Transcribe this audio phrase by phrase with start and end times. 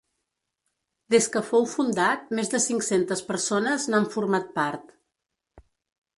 [1.15, 4.91] Des que fou fundat, més de cinc-centes persones n'han format part.